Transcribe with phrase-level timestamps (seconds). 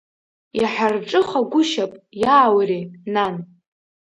[0.59, 1.91] Иҳарҿыхагәышьап,
[2.21, 2.81] иааури,
[3.13, 3.35] нан.